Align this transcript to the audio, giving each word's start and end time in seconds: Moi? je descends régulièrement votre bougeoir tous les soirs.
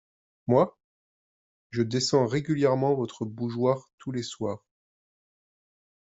Moi? 0.47 0.79
je 1.69 1.83
descends 1.83 2.25
régulièrement 2.25 2.95
votre 2.95 3.23
bougeoir 3.23 3.91
tous 3.99 4.11
les 4.11 4.23
soirs. 4.23 4.65